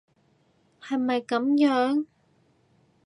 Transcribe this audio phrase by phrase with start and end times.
[0.81, 2.07] 係咪噉樣？